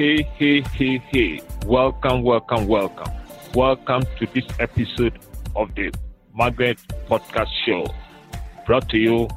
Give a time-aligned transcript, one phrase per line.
[0.00, 1.42] Hey, hey, hey, hey.
[1.66, 3.12] Welcome, welcome, welcome.
[3.52, 5.18] Welcome to this episode
[5.54, 5.92] of the
[6.34, 7.84] Magnate Podcast Show,
[8.64, 9.28] brought to you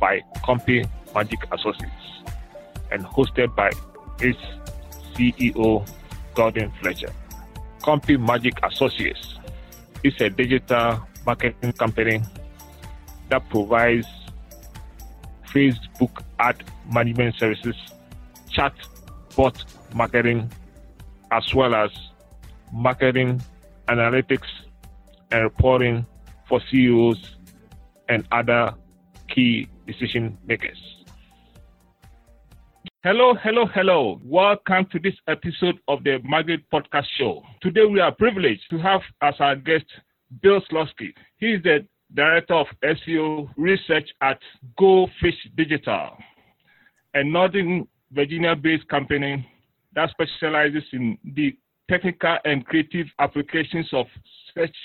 [0.00, 0.84] by Compy
[1.14, 2.24] Magic Associates
[2.90, 3.70] and hosted by
[4.18, 4.36] its
[5.14, 5.88] CEO,
[6.34, 7.12] Gordon Fletcher.
[7.78, 9.36] Compumagick Associates
[10.02, 12.20] is a digital marketing company
[13.28, 14.08] that provides
[15.54, 17.76] Facebook ad management services,
[18.50, 18.74] chat
[19.36, 20.50] bot marketing,
[21.30, 21.90] as well as
[22.72, 23.40] marketing
[23.88, 24.48] analytics
[25.30, 26.06] and reporting
[26.48, 27.36] for CEOs
[28.08, 28.74] and other
[29.28, 30.78] key decision makers.
[33.02, 34.20] Hello, hello, hello.
[34.24, 37.42] Welcome to this episode of the Magnate Podcast Show.
[37.62, 39.86] Today we are privileged to have as our guest
[40.42, 41.14] Bill Slawski.
[41.38, 44.38] He is the Director of SEO Research at
[44.76, 46.10] Go Fish Digital,
[47.14, 49.46] a Northern Virginia based company
[49.94, 51.56] that specializes in the
[51.88, 54.06] technical and creative applications of
[54.54, 54.76] search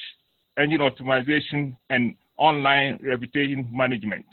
[0.57, 4.25] engine optimization and online reputation management.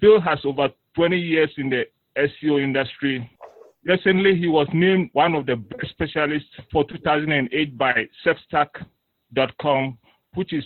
[0.00, 1.84] Bill has over 20 years in the
[2.16, 3.30] SEO industry.
[3.84, 7.92] Recently, he was named one of the best specialists for 2008 by
[8.26, 9.98] Substack.com,
[10.34, 10.64] which is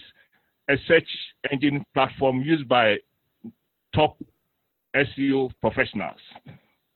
[0.70, 1.08] a search
[1.52, 2.96] engine platform used by
[3.94, 4.16] top
[4.96, 6.18] SEO professionals.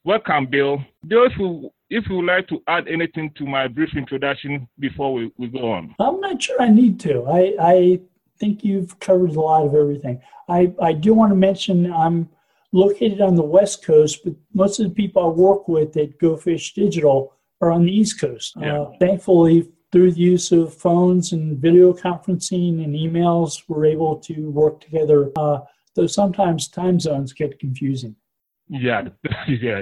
[0.06, 0.84] Welcome, Bill.
[1.10, 5.32] If you if you would like to add anything to my brief introduction before we,
[5.36, 5.96] we go on.
[5.98, 7.26] I'm not sure I need to.
[7.26, 8.00] I, I
[8.38, 10.22] think you've covered a lot of everything.
[10.48, 12.28] I, I do want to mention I'm
[12.70, 16.36] located on the West Coast, but most of the people I work with at Go
[16.36, 18.54] Fish Digital are on the East Coast.
[18.60, 18.82] Yeah.
[18.82, 24.50] Uh, thankfully, through the use of phones and video conferencing and emails, we're able to
[24.52, 25.58] work together, uh,
[25.96, 28.14] though sometimes time zones get confusing.
[28.68, 29.08] Yeah,
[29.48, 29.80] yeah,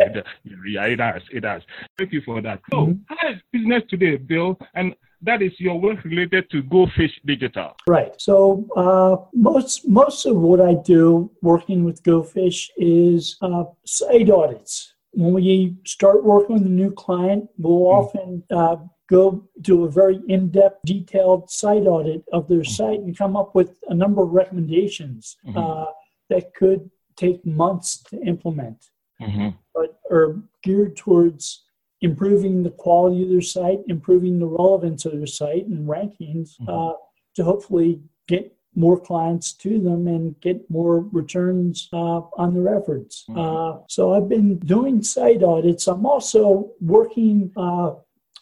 [0.67, 1.23] yeah, it does.
[1.33, 1.63] It does.
[1.99, 2.61] Thank you for that.
[2.71, 3.03] So, mm-hmm.
[3.09, 4.59] how is business today, Bill?
[4.75, 7.75] And that is your work related to Go Fish Digital.
[7.89, 8.13] Right.
[8.21, 14.31] So uh, most most of what I do working with Go Fish is uh, site
[14.31, 14.95] audits.
[15.13, 18.07] When we start working with a new client, we'll mm-hmm.
[18.07, 18.77] often uh,
[19.09, 22.73] go do a very in-depth, detailed site audit of their mm-hmm.
[22.73, 25.57] site and come up with a number of recommendations mm-hmm.
[25.57, 25.87] Uh,
[26.31, 29.51] that could take months to implement, mm-hmm.
[29.75, 31.65] but are geared towards
[32.01, 36.69] improving the quality of their site, improving the relevance of their site and rankings mm-hmm.
[36.69, 36.93] uh,
[37.35, 43.25] to hopefully get more clients to them and get more returns uh, on their efforts.
[43.29, 43.39] Mm-hmm.
[43.39, 45.87] Uh, so I've been doing site audits.
[45.87, 47.93] I'm also working uh,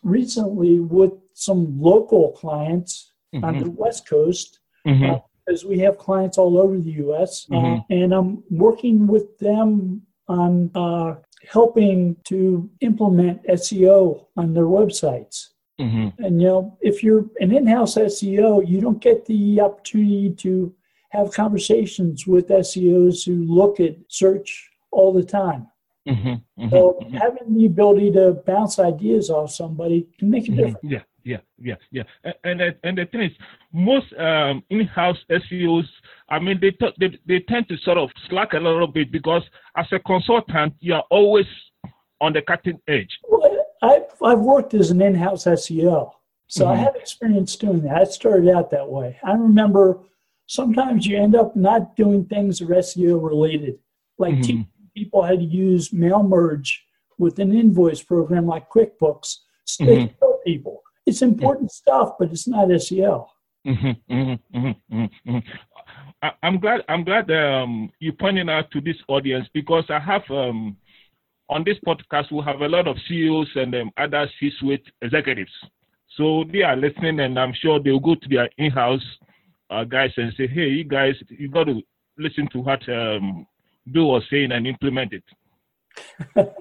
[0.02, 3.64] recently with some local clients on mm-hmm.
[3.64, 4.60] the West Coast.
[4.86, 5.10] Mm-hmm.
[5.10, 7.46] Uh, because we have clients all over the U.S.
[7.50, 7.80] Uh, mm-hmm.
[7.80, 11.16] Uh, and I'm working with them on uh,
[11.48, 15.48] helping to implement SEO on their websites.
[15.80, 16.22] Mm-hmm.
[16.24, 20.74] And you know, if you're an in-house SEO, you don't get the opportunity to
[21.10, 25.66] have conversations with SEOs who look at search all the time.
[26.08, 26.28] Mm-hmm.
[26.28, 26.68] Mm-hmm.
[26.70, 30.56] So having the ability to bounce ideas off somebody can make a mm-hmm.
[30.56, 30.78] difference.
[30.82, 32.02] Yeah yeah, yeah, yeah.
[32.44, 33.32] And and, and the thing is,
[33.72, 35.86] most um, in-house SEOs,
[36.28, 39.42] I mean, they, t- they they tend to sort of slack a little bit because
[39.76, 41.46] as a consultant, you are always
[42.20, 43.18] on the cutting edge.
[43.28, 46.12] Well, I've I've worked as an in-house SEO,
[46.48, 46.72] so mm-hmm.
[46.72, 47.96] I have experience doing that.
[47.96, 49.18] I started out that way.
[49.24, 50.00] I remember
[50.46, 53.78] sometimes you end up not doing things that are SEO related,
[54.18, 54.42] like mm-hmm.
[54.42, 56.84] teaching people had to use mail merge
[57.18, 59.36] with an invoice program like QuickBooks.
[59.64, 60.06] So mm-hmm.
[60.06, 61.90] they show people it's important mm-hmm.
[61.90, 63.26] stuff, but it's not SEO.
[63.66, 65.38] Mm-hmm, mm-hmm, mm-hmm, mm-hmm,
[66.22, 66.80] I, am glad.
[66.88, 70.76] I'm glad um, you pointed out to this audience because I have um,
[71.48, 75.52] on this podcast we have a lot of CEOs and um, other C-suite executives.
[76.16, 79.04] So they are listening, and I'm sure they'll go to their in-house
[79.70, 81.80] uh, guys and say, "Hey, you guys, you got to
[82.18, 83.46] listen to what um,
[83.90, 85.24] Bill was saying and implement it."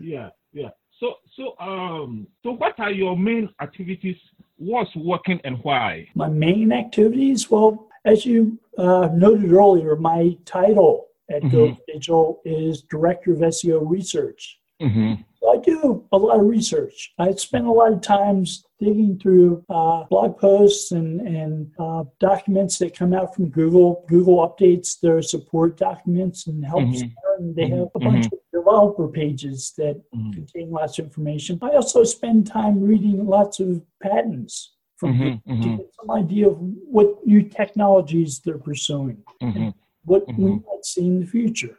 [0.00, 0.70] yeah, yeah.
[0.98, 4.16] So, so, um, so what are your main activities?
[4.56, 6.06] What's working and why?
[6.14, 11.56] My main activities, well, as you uh, noted earlier, my title at mm-hmm.
[11.56, 14.60] Go Digital is Director of SEO Research.
[14.82, 15.22] Mm-hmm.
[15.52, 17.12] I do a lot of research.
[17.18, 22.78] I spend a lot of times digging through uh, blog posts and, and uh, documents
[22.78, 24.04] that come out from Google.
[24.08, 27.02] Google updates their support documents and helps.
[27.02, 27.38] Mm-hmm.
[27.38, 28.34] And they have a bunch mm-hmm.
[28.34, 30.32] of developer pages that mm-hmm.
[30.32, 31.58] contain lots of information.
[31.60, 35.62] I also spend time reading lots of patents from mm-hmm.
[35.62, 39.74] to get some idea of what new technologies they're pursuing and
[40.04, 41.78] what we might see in the future.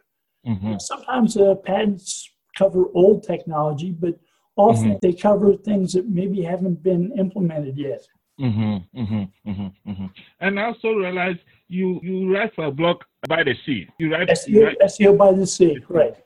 [0.78, 4.18] Sometimes the patents cover old technology, but
[4.56, 4.98] often mm-hmm.
[5.02, 8.06] they cover things that maybe haven't been implemented yet.
[8.40, 10.06] Mm-hmm, mm-hmm, mm-hmm, mm-hmm.
[10.40, 11.36] And I also realize
[11.68, 13.88] you you write for a blog by the sea.
[13.98, 16.16] You write SEO, you write, SEO by the sea, right?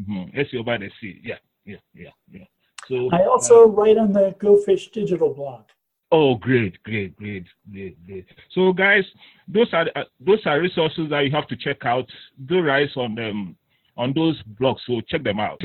[0.00, 0.38] Mm-hmm.
[0.38, 1.20] SEO by the sea.
[1.22, 1.36] Yeah,
[1.66, 2.44] yeah, yeah, yeah.
[2.88, 5.64] So I also uh, write on the GoFish digital blog.
[6.10, 8.24] Oh, great, great, great, great, great.
[8.52, 9.04] So, guys,
[9.46, 12.08] those are uh, those are resources that you have to check out.
[12.46, 13.56] Do rise on them
[13.96, 15.60] on those blogs, so check them out.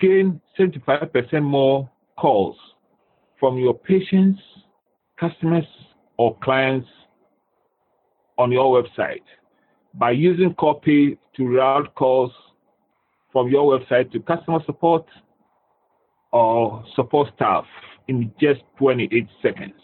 [0.00, 2.56] Gain 75% more calls
[3.38, 4.40] from your patients,
[5.18, 5.66] customers,
[6.16, 6.88] or clients
[8.38, 9.22] on your website
[9.94, 12.32] by using copy to route calls
[13.32, 15.04] from your website to customer support
[16.32, 17.64] or support staff
[18.08, 19.74] in just 28 seconds.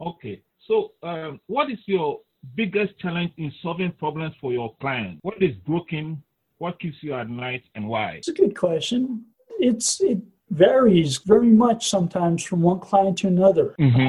[0.00, 2.20] Okay, so um, what is your
[2.54, 5.18] biggest challenge in solving problems for your client?
[5.22, 6.22] What is broken?
[6.58, 8.12] What keeps you at night and why?
[8.12, 9.24] It's a good question.
[9.58, 10.18] It's it
[10.50, 13.74] varies very much sometimes from one client to another.
[13.80, 14.08] Mm-hmm.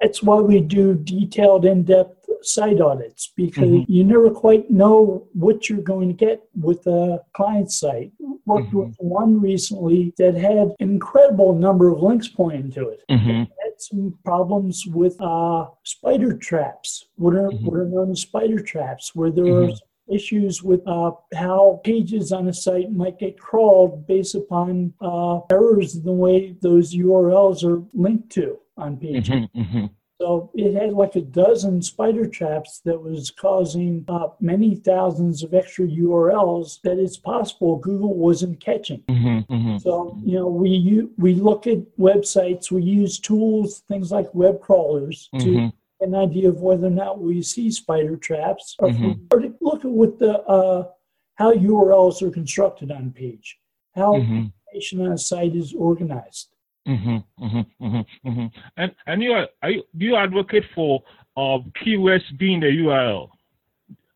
[0.00, 3.92] That's why we do detailed, in depth site audits because mm-hmm.
[3.92, 8.12] you never quite know what you're going to get with a client site.
[8.44, 8.78] Worked mm-hmm.
[8.78, 13.02] with one recently that had an incredible number of links pointing to it.
[13.10, 13.38] Mm-hmm.
[13.40, 17.66] Had some problems with uh, spider traps, what are, mm-hmm.
[17.66, 20.14] what are known as spider traps, where there are mm-hmm.
[20.14, 25.96] issues with uh, how pages on a site might get crawled based upon uh, errors
[25.96, 29.28] in the way those URLs are linked to on pages.
[29.28, 29.86] Mm-hmm, mm-hmm.
[30.20, 35.52] So it had like a dozen spider traps that was causing uh, many thousands of
[35.52, 39.02] extra URLs that it's possible Google wasn't catching.
[39.08, 39.78] Mm-hmm, mm-hmm.
[39.78, 45.28] So you know we we look at websites, we use tools, things like web crawlers
[45.38, 46.04] to mm-hmm.
[46.04, 49.12] an idea of whether or not we see spider traps, or, mm-hmm.
[49.30, 50.88] or to look at what the uh,
[51.34, 53.58] how URLs are constructed on page,
[53.94, 54.46] how mm-hmm.
[54.72, 56.55] information on a site is organized.
[56.86, 58.46] Mm-hmm, mm-hmm, mm-hmm,
[58.76, 61.02] and and you are, are you, do you advocate for
[61.36, 63.28] uh, keywords being the URL?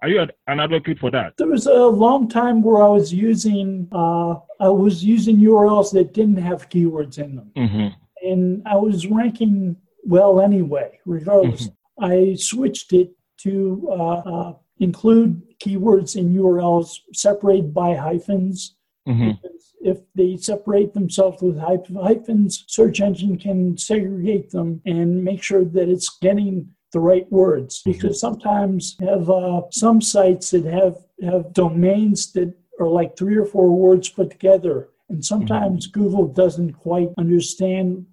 [0.02, 1.37] Are you an advocate for that?
[1.37, 6.14] There was a long time where I was using uh, I was using URLs that
[6.14, 7.88] didn't have keywords in them, mm-hmm.
[8.22, 11.00] and I was ranking well anyway.
[11.05, 12.05] Regardless, mm-hmm.
[12.05, 18.76] I switched it to uh, uh, include keywords in URLs separated by hyphens.
[19.08, 19.46] Mm-hmm
[19.80, 25.88] if they separate themselves with hyphens, search engine can segregate them and make sure that
[25.88, 27.80] it's getting the right words.
[27.80, 27.92] Mm-hmm.
[27.92, 33.44] Because sometimes have uh, some sites that have have domains that are like three or
[33.44, 36.00] four words put together, and sometimes mm-hmm.
[36.00, 38.06] Google doesn't quite understand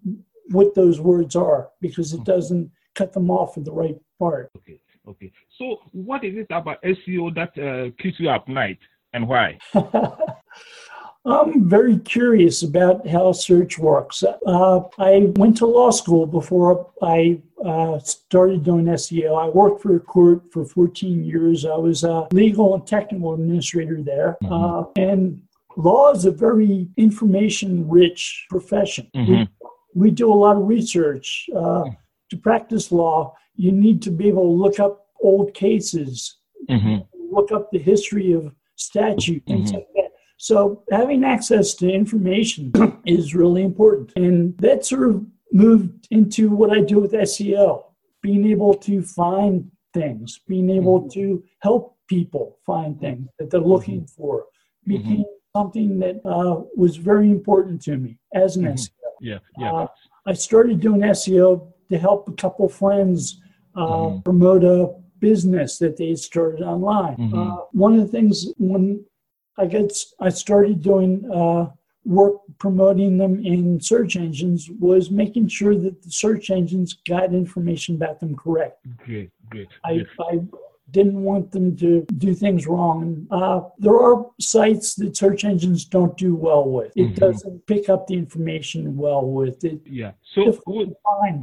[0.49, 2.31] what those words are because it mm-hmm.
[2.31, 4.51] doesn't cut them off at the right part.
[4.57, 4.79] Okay.
[5.07, 5.31] Okay.
[5.57, 8.79] So, what is it about SEO that uh, keeps you up night,
[9.13, 9.57] and why?
[11.25, 14.23] I'm very curious about how search works.
[14.23, 19.37] Uh, I went to law school before I uh, started doing SEO.
[19.37, 21.65] I worked for a court for 14 years.
[21.65, 24.37] I was a legal and technical administrator there.
[24.43, 24.53] Mm-hmm.
[24.53, 25.41] Uh, and
[25.75, 29.09] law is a very information rich profession.
[29.15, 29.67] Mm-hmm.
[29.95, 31.49] We, we, do a lot of research.
[31.55, 31.85] Uh,
[32.29, 36.37] to practice law, you need to be able to look up old cases,
[36.69, 36.99] mm-hmm.
[37.33, 39.79] look up the history of statute, things mm-hmm.
[39.79, 40.06] like that
[40.37, 42.71] so having access to information
[43.05, 44.13] is really important.
[44.15, 47.83] And that sort of moved into what I do with SEO,
[48.21, 51.19] being able to find things, being able mm-hmm.
[51.19, 54.21] to help people find things that they're looking mm-hmm.
[54.21, 54.45] for
[54.85, 55.59] became mm-hmm.
[55.59, 58.73] something that uh, was very important to me as an mm-hmm.
[58.73, 58.89] SEO.
[59.19, 59.73] Yeah, yeah.
[59.73, 59.87] Uh,
[60.27, 63.41] I started doing SEO to help a couple friends
[63.75, 64.21] uh, mm-hmm.
[64.21, 67.17] promote a business that they started online.
[67.17, 67.39] Mm-hmm.
[67.39, 69.03] Uh, one of the things when
[69.57, 71.71] I get I started doing uh,
[72.07, 77.95] work promoting them in search engines was making sure that the search engines got information
[77.95, 78.85] about them correct.
[79.05, 79.67] Great, great.
[79.83, 80.39] I, I
[80.91, 83.27] didn't want them to do things wrong.
[83.29, 86.93] Uh, there are sites that search engines don't do well with.
[86.95, 87.15] It mm-hmm.
[87.15, 89.81] doesn't pick up the information well with it.
[89.85, 90.11] Yeah.
[90.33, 90.95] So would,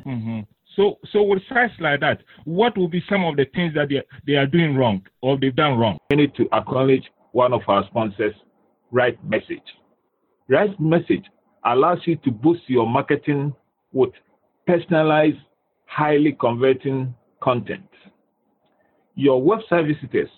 [0.07, 0.41] mm-hmm.
[0.77, 4.03] So, so with sites like that, what will be some of the things that they,
[4.27, 5.99] they are doing wrong or they've done wrong?
[6.11, 7.05] We need to acknowledge
[7.35, 8.35] one of our sponsors,
[8.91, 9.63] Right Message.
[10.49, 11.25] Right Message
[11.65, 13.55] allows you to boost your marketing
[13.93, 14.11] with
[14.67, 15.39] personalized,
[15.87, 17.89] highly converting content.
[19.17, 20.31] Your website visitors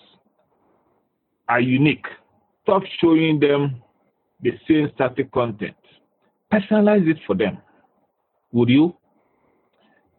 [1.47, 2.05] are unique.
[2.63, 3.81] Stop showing them
[4.41, 5.75] the same static content.
[6.51, 7.59] Personalize it for them.
[8.51, 8.95] Would you?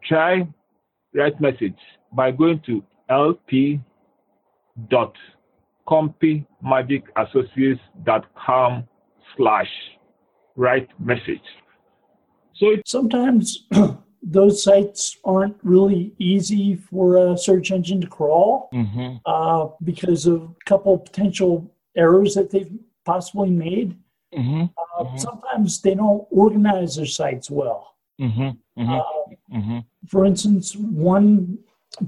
[0.08, 0.47] try
[1.14, 1.78] Right message
[2.12, 2.85] by going to
[5.90, 8.88] lp.compumagickassociates.com
[9.37, 9.71] slash
[10.57, 11.42] write message.
[12.54, 13.66] So sometimes
[14.23, 19.16] those sites aren't really easy for a search engine to crawl mm-hmm.
[19.25, 22.71] uh, because of a couple potential errors that they've
[23.04, 23.97] possibly made.
[24.35, 24.62] Mm-hmm.
[24.62, 25.16] Uh, mm-hmm.
[25.16, 27.95] Sometimes they don't organize their sites well.
[28.21, 28.83] Mm-hmm.
[28.83, 28.90] Mm-hmm.
[28.90, 29.78] Uh, mm-hmm.
[30.09, 31.59] for instance, one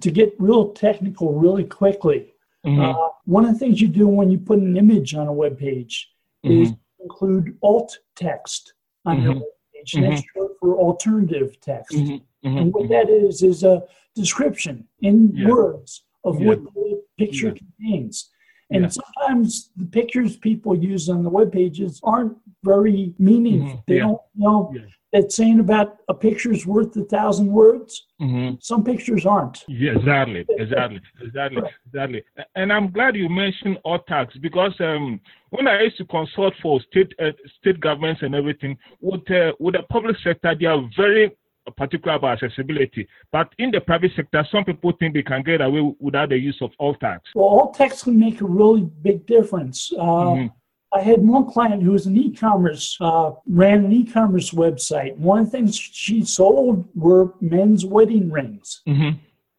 [0.00, 2.34] to get real technical really quickly.
[2.66, 2.80] Mm-hmm.
[2.80, 5.58] Uh, one of the things you do when you put an image on a web
[5.58, 6.10] page
[6.44, 6.62] mm-hmm.
[6.62, 8.74] is include alt text
[9.06, 9.40] on your mm-hmm.
[9.40, 9.94] web page.
[9.94, 11.94] And that's short for alternative text.
[12.42, 13.82] And what that is is a
[14.14, 15.48] description in yeah.
[15.48, 16.48] words of yeah.
[16.48, 17.54] what the picture yeah.
[17.54, 18.30] contains.
[18.72, 23.78] And sometimes the pictures people use on the web pages aren't very meaningful.
[23.78, 23.92] Mm-hmm.
[23.92, 24.82] They don't know yeah.
[25.12, 28.06] That saying about a picture is worth a thousand words.
[28.20, 28.56] Mm-hmm.
[28.60, 29.64] Some pictures aren't.
[29.66, 31.72] Yeah, exactly, exactly, exactly, right.
[31.86, 32.24] exactly.
[32.54, 36.80] And I'm glad you mentioned alt tags because um, when I used to consult for
[36.90, 41.32] state uh, state governments and everything, with uh, with the public sector, they are very
[41.76, 43.06] particular about accessibility.
[43.32, 46.58] But in the private sector, some people think they can get away without the use
[46.60, 47.24] of alt tags.
[47.34, 49.92] Well, alt tags can make a really big difference.
[49.92, 50.46] Uh, mm-hmm.
[50.92, 55.16] I had one client who was an e-commerce, uh, ran an e-commerce website.
[55.16, 58.82] One of the things she sold were men's wedding rings.
[58.88, 59.18] Mm-hmm.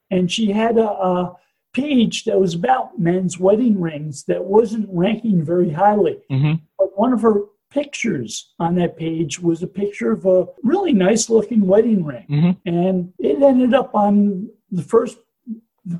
[0.09, 1.37] And she had a, a,
[1.73, 6.19] page that was about men's wedding rings that wasn't ranking very highly.
[6.29, 6.55] Mm-hmm.
[6.77, 11.29] But one of her pictures on that page was a picture of a really nice
[11.29, 12.25] looking wedding ring.
[12.29, 12.69] Mm-hmm.
[12.69, 15.17] And it ended up on the first,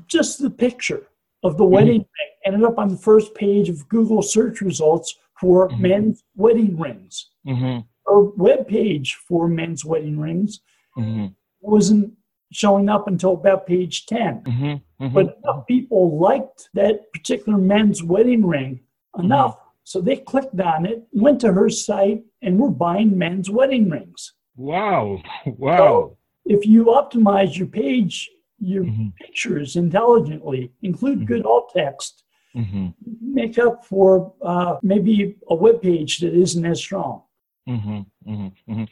[0.06, 1.06] just the picture
[1.42, 1.74] of the mm-hmm.
[1.74, 5.82] wedding ring ended up on the first page of Google search results for mm-hmm.
[5.82, 7.30] men's wedding rings.
[7.46, 7.80] Mm-hmm.
[8.06, 10.60] Or web page for men's wedding rings
[10.96, 11.26] mm-hmm.
[11.60, 12.12] wasn't
[12.52, 14.42] showing up until about page 10.
[14.42, 14.64] Mm-hmm.
[15.04, 15.14] Mm-hmm.
[15.14, 18.80] But enough people liked that particular men's wedding ring
[19.18, 23.90] enough so they clicked on it, went to her site, and were buying men's wedding
[23.90, 24.32] rings.
[24.56, 25.22] Wow.
[25.58, 25.76] Wow.
[25.76, 28.30] So if you optimize your page,
[28.62, 29.08] your mm-hmm.
[29.20, 31.26] pictures intelligently, include mm-hmm.
[31.26, 32.22] good alt text,
[32.56, 32.88] mm-hmm.
[33.20, 37.22] make up for uh, maybe a web page that isn't as strong.
[37.68, 38.00] Mm-hmm.
[38.30, 38.72] Mm-hmm.
[38.72, 38.84] Mm-hmm.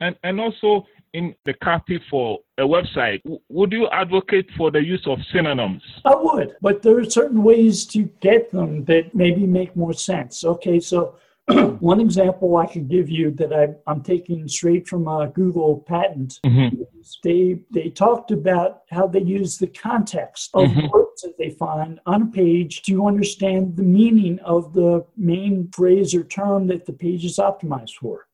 [0.00, 5.04] And and also in the copy for a website, would you advocate for the use
[5.06, 5.82] of synonyms?
[6.04, 10.44] I would, but there are certain ways to get them that maybe make more sense.
[10.44, 11.16] Okay, so
[11.78, 16.40] one example I could give you that I, am taking straight from a Google patent.
[16.44, 16.82] Mm-hmm.
[17.22, 20.88] They they talked about how they use the context of mm-hmm.
[20.88, 26.14] words that they find on a page to understand the meaning of the main phrase
[26.14, 28.26] or term that the page is optimized for.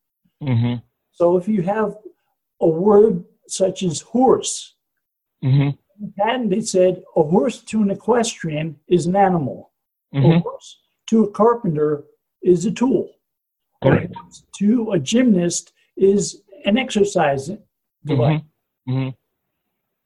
[0.43, 0.77] Mm-hmm.
[1.13, 1.97] So if you have
[2.63, 4.75] a word such as horse.
[5.45, 5.71] Mm-hmm.
[6.19, 9.73] And they said a horse to an equestrian is an animal.
[10.15, 10.33] Mm-hmm.
[10.33, 10.79] A horse
[11.11, 12.05] to a carpenter
[12.43, 13.11] is a tool.
[13.83, 14.15] Correct.
[14.59, 17.51] To a gymnast is an exercise
[18.05, 18.41] device.
[18.89, 18.93] Mm-hmm.
[18.93, 19.09] mm-hmm.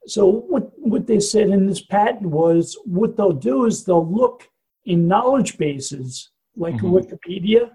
[0.09, 4.49] So what what they said in this patent was what they'll do is they'll look
[4.85, 6.95] in knowledge bases like mm-hmm.
[6.95, 7.73] Wikipedia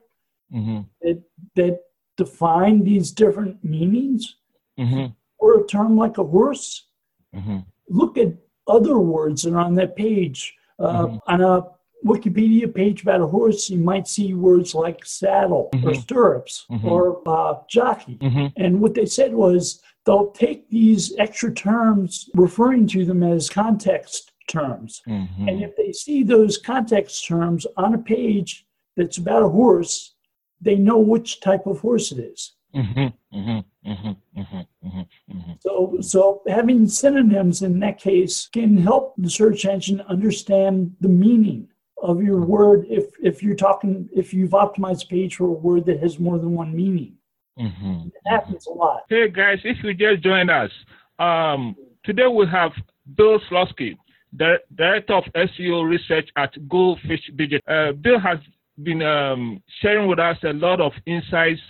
[0.53, 0.81] mm-hmm.
[1.01, 1.21] that
[1.55, 1.79] that
[2.15, 4.37] define these different meanings
[4.79, 5.07] mm-hmm.
[5.39, 6.87] or a term like a horse,
[7.35, 7.59] mm-hmm.
[7.89, 8.33] look at
[8.65, 10.55] other words that are on that page.
[10.79, 11.17] Uh.
[11.27, 11.63] On a
[12.05, 16.01] Wikipedia page about a horse, you might see words like saddle or mm-hmm.
[16.01, 16.87] stirrups mm-hmm.
[16.87, 18.17] or uh, jockey.
[18.17, 18.47] Mm-hmm.
[18.57, 24.31] And what they said was they'll take these extra terms, referring to them as context
[24.47, 25.01] terms.
[25.05, 28.65] And if they see those context terms on a page
[28.97, 30.15] that's about a horse,
[30.59, 32.53] they know which type of horse it is.
[32.75, 39.99] Mm-hmm, mm-hmm, mm-hmm, so, so having synonyms in that case can help the search engine
[40.01, 41.67] understand the meaning
[42.01, 45.85] of your word if if you're talking if you've optimized a page for a word
[45.85, 47.15] that has more than one meaning.
[47.59, 48.07] Mm-hmm.
[48.07, 49.03] It happens a lot.
[49.09, 50.71] Hey guys, if you just joined us,
[51.19, 52.71] um, today we have
[53.15, 53.97] Bill Slawski,
[54.33, 57.61] the Director of SEO Research at GoFish Digital.
[57.67, 58.39] Uh, Bill has
[58.81, 61.61] been um, sharing with us a lot of insights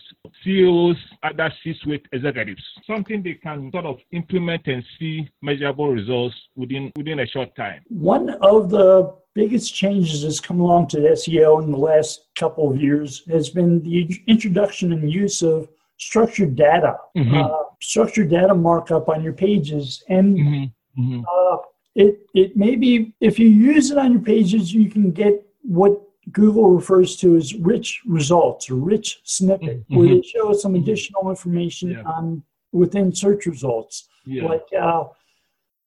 [0.43, 6.91] CEOs, other C-suite executives, something they can sort of implement and see measurable results within
[6.95, 7.81] within a short time.
[7.89, 12.81] One of the biggest changes that's come along to SEO in the last couple of
[12.81, 17.35] years has been the introduction and use of structured data, mm-hmm.
[17.35, 21.01] uh, structured data markup on your pages, and mm-hmm.
[21.01, 21.21] Mm-hmm.
[21.21, 21.57] Uh,
[21.95, 26.01] it it may be if you use it on your pages, you can get what
[26.31, 29.95] Google refers to as rich results or rich snippet, mm-hmm.
[29.97, 30.83] where they show some mm-hmm.
[30.83, 32.03] additional information yeah.
[32.03, 34.07] on within search results.
[34.25, 34.45] Yeah.
[34.45, 35.05] Like uh,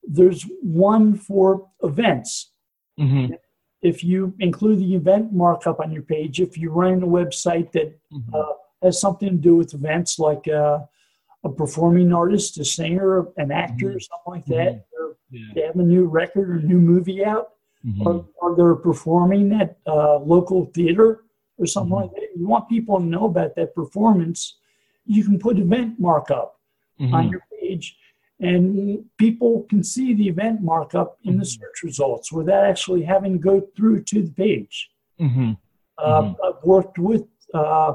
[0.02, 2.52] there's one for events.
[2.98, 3.34] Mm-hmm.
[3.82, 7.98] If you include the event markup on your page, if you're running a website that
[8.12, 8.34] mm-hmm.
[8.34, 10.80] uh, has something to do with events, like uh,
[11.44, 13.98] a performing artist, a singer, an actor, mm-hmm.
[13.98, 15.46] something like that, or yeah.
[15.54, 17.50] they have a new record or new movie out,
[17.86, 18.06] mm-hmm.
[18.06, 21.24] or, or, they're performing at uh, local theater
[21.58, 22.06] or something mm-hmm.
[22.06, 22.28] like that.
[22.36, 24.56] You want people to know about that performance.
[25.06, 26.60] You can put event markup
[27.00, 27.28] on mm-hmm.
[27.28, 27.96] your page,
[28.40, 31.62] and people can see the event markup in the mm-hmm.
[31.62, 34.90] search results without actually having to go through to the page.
[35.20, 35.52] Mm-hmm.
[35.98, 37.94] Uh, I've worked with uh,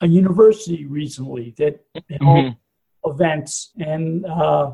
[0.00, 1.84] a university recently that
[2.20, 2.54] held
[3.04, 4.72] events and uh,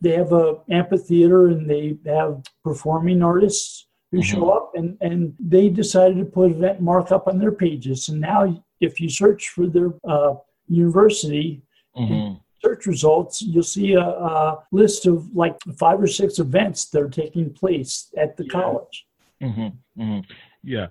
[0.00, 4.36] they have a amphitheater and they have performing artists who mm-hmm.
[4.36, 8.62] show up and, and they decided to put event markup on their pages and now
[8.80, 10.34] if you search for their uh,
[10.68, 11.62] university
[11.96, 12.34] mm-hmm.
[12.64, 17.08] search results you'll see a, a, list of like five or six events that are
[17.08, 18.52] taking place at the yeah.
[18.52, 19.06] college
[19.42, 20.00] mm-hmm.
[20.00, 20.20] mm-hmm.
[20.62, 20.86] yeah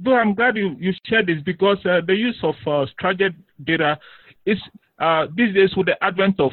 [0.00, 3.98] but i'm glad you, you shared this because uh, the use of uh, structured data
[4.46, 4.58] is
[5.02, 6.52] uh, these days with the advent of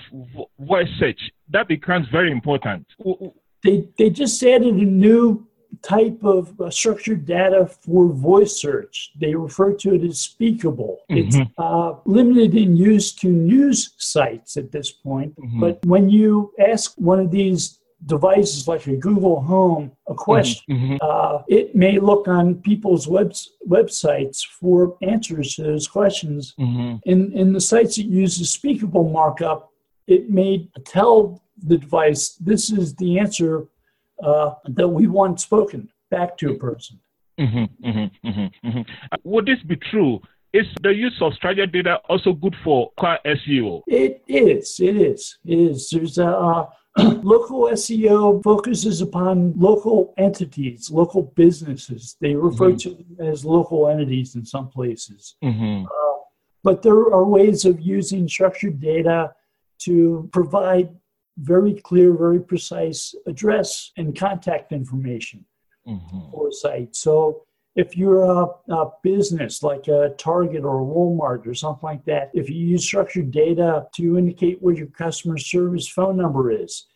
[0.59, 2.85] voice search, that becomes very important.
[3.63, 5.47] They, they just added a new
[5.81, 9.11] type of uh, structured data for voice search.
[9.19, 10.99] They refer to it as speakable.
[11.09, 11.41] Mm-hmm.
[11.41, 15.35] It's uh, limited in use to news sites at this point.
[15.39, 15.59] Mm-hmm.
[15.59, 20.95] But when you ask one of these devices like a Google Home a question, mm-hmm.
[21.01, 23.33] uh, it may look on people's web,
[23.67, 26.55] websites for answers to those questions.
[26.59, 26.97] Mm-hmm.
[27.09, 29.68] In, in the sites that use the speakable markup,
[30.09, 33.67] it may tell the device this is the answer
[34.23, 36.99] uh, that we want spoken back to a person.
[37.39, 38.81] Mm-hmm, mm-hmm, mm-hmm, mm-hmm.
[39.23, 40.19] Would this be true?
[40.51, 43.83] Is the use of structured data also good for SEO?
[43.87, 44.79] It is.
[44.79, 45.37] It is.
[45.45, 45.89] It is.
[45.91, 46.65] There's a, uh,
[47.21, 52.17] local SEO focuses upon local entities, local businesses.
[52.19, 52.77] They refer mm-hmm.
[52.77, 55.35] to them as local entities in some places.
[55.43, 55.85] Mm-hmm.
[55.85, 56.17] Uh,
[56.63, 59.31] but there are ways of using structured data
[59.79, 60.89] to provide
[61.37, 65.45] very clear, very precise address and contact information
[65.87, 66.31] mm-hmm.
[66.31, 66.95] for a site.
[66.95, 67.43] So
[67.75, 72.29] if you're a, a, business like a Target or a Walmart or something like that,
[72.33, 76.87] if you use structured data to indicate what your customer service phone number is,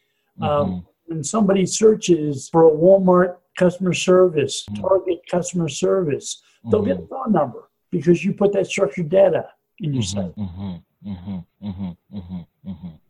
[0.41, 0.73] um, mm-hmm.
[0.73, 4.81] um, when somebody searches for a Walmart customer service, mm-hmm.
[4.81, 6.89] Target customer service, they'll mm-hmm.
[6.89, 10.19] get a phone number because you put that structured data in your mm-hmm.
[10.19, 10.35] site.
[10.35, 11.91] Mm-hmm.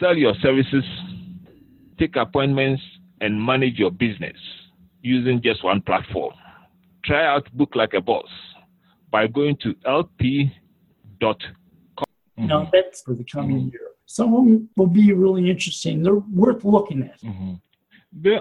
[0.00, 0.84] sell your services,
[1.98, 2.82] take appointments,
[3.20, 4.36] and manage your business
[5.02, 6.34] using just one platform.
[7.04, 8.28] Try out Book Like a Boss
[9.10, 10.50] by going to lp.com.
[12.38, 12.46] Mm-hmm.
[12.46, 13.68] Now, that's for the coming mm-hmm.
[13.68, 13.88] year.
[14.06, 16.02] Some of them will be really interesting.
[16.02, 17.20] They're worth looking at.
[17.20, 17.54] Mm-hmm.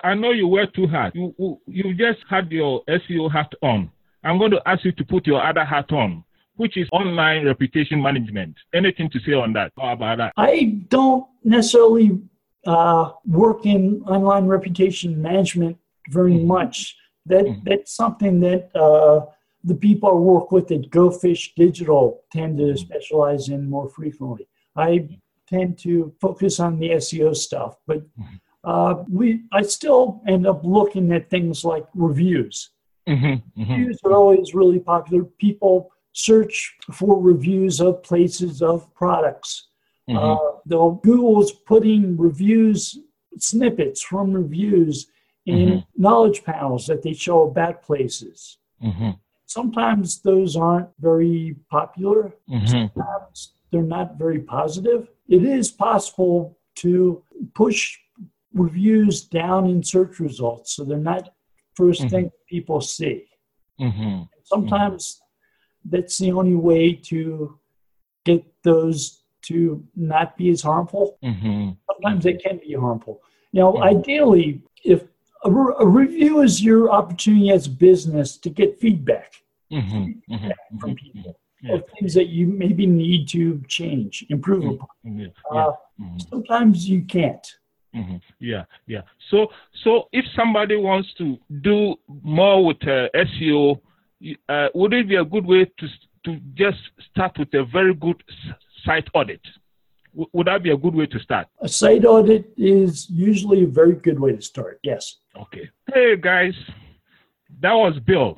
[0.04, 1.13] I know you work too hard.
[1.13, 3.92] You, you just had your SEO hat on.
[4.24, 6.24] I'm going to ask you to put your other hat on,
[6.56, 8.56] which is online reputation management.
[8.74, 9.72] Anything to say on that?
[9.78, 10.34] How about that?
[10.38, 12.20] I don't necessarily
[12.65, 15.78] uh, work in online reputation management
[16.10, 16.48] very mm-hmm.
[16.48, 16.95] much.
[17.26, 17.62] That mm-hmm.
[17.63, 19.26] that's something that uh,
[19.63, 24.48] the people I work with at GoFish Digital tend to specialize in more frequently.
[24.76, 28.02] I tend to focus on the SEO stuff, but
[28.63, 32.72] uh, we I still end up looking at things like reviews.
[33.08, 33.72] Mm-hmm, mm-hmm.
[33.72, 35.24] Reviews are always really popular.
[35.24, 39.68] People search for reviews of places of products.
[40.10, 40.17] Mhm.
[40.17, 42.98] Uh, though Google's putting reviews,
[43.38, 45.08] snippets from reviews
[45.45, 45.86] in Mhm.
[45.95, 48.58] knowledge panels that they show about places.
[48.84, 49.12] Mm-hmm.
[49.45, 52.34] Sometimes those aren't very popular.
[52.50, 52.65] Mm-hmm.
[52.65, 55.10] Sometimes they're not very positive.
[55.28, 57.98] It is possible to push
[58.54, 61.34] reviews down in search results so they're not
[61.76, 62.10] 1st Mhm.
[62.10, 63.26] thing people see.
[63.80, 64.24] Mm-hmm.
[64.43, 65.22] Sometimes
[65.86, 67.58] that's the only way to
[68.26, 71.17] get those to not be as harmful.
[71.23, 71.71] Mm-hmm.
[71.91, 73.21] Sometimes they can be harmful.
[73.54, 75.04] Now, ideally, if
[75.43, 79.34] a, re- a review is your opportunity as a business to get feedback
[79.71, 80.49] Mm-hmm.
[80.80, 81.75] from people Yeah.
[81.75, 84.73] of things that you maybe need to change, improve Mm.
[84.75, 84.89] upon.
[85.19, 85.28] Yeah.
[85.52, 86.30] Uh, Mhm.
[86.30, 87.45] sometimes you can't.
[87.93, 89.04] hmm Yeah, yeah.
[89.30, 89.38] So,
[89.84, 91.38] so if somebody wants to
[91.69, 93.80] do more with uh, SEO,
[94.47, 95.88] uh, would it be a good way to
[96.25, 98.19] to just start with a very good
[98.86, 99.42] site audit?
[100.13, 101.48] W- would that be a good way to start?
[101.62, 104.80] A site audit is usually a very good way to start.
[104.84, 105.18] Yes.
[105.39, 105.70] Okay.
[105.94, 106.54] Hey guys,
[107.62, 108.38] that was Bill.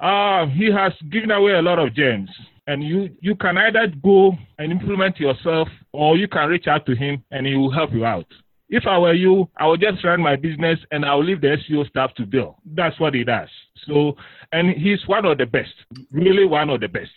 [0.00, 2.30] uh, he has given away a lot of gems,
[2.66, 6.94] and you you can either go and implement yourself, or you can reach out to
[6.94, 8.26] him, and he will help you out.
[8.70, 11.56] If I were you, I would just run my business and I will leave the
[11.56, 12.58] SEO stuff to Bill.
[12.66, 13.48] That's what he does.
[13.86, 14.14] So,
[14.52, 15.72] and he's one of the best,
[16.12, 17.10] really one of the best.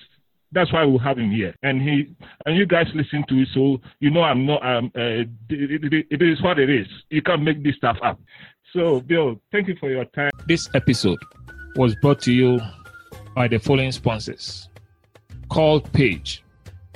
[0.53, 2.13] That's why we have him here, and he
[2.45, 4.65] and you guys listen to it, so you know I'm not.
[4.65, 6.87] Um, uh, it, it- it is what it is.
[7.09, 8.19] You can't make this stuff up.
[8.73, 10.31] So, Bill, thank you for your time.
[10.47, 11.19] This episode
[11.75, 12.59] was brought to you
[13.35, 14.67] by the following sponsors:
[15.49, 16.43] Call Page,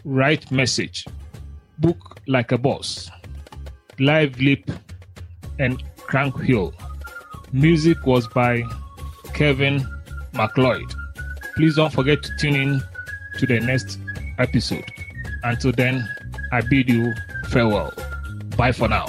[0.03, 1.05] Right Message,
[1.79, 3.09] Book Like a Boss,
[3.99, 4.69] Live Leap,
[5.59, 6.73] and CrankWheel.
[7.53, 8.63] Music was by
[9.33, 9.81] Kevin
[10.33, 10.93] MacLeod.
[11.55, 12.81] Please don't forget to tune in
[13.37, 13.99] to the next
[14.37, 14.85] episode.
[15.43, 16.07] Until then,
[16.51, 17.13] I bid you
[17.49, 17.93] farewell.
[18.57, 19.05] Bye for now.